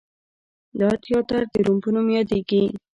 [0.79, 2.63] دا تیاتر د روم په نوم یادیږي.